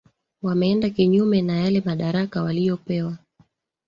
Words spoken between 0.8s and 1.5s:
kinyume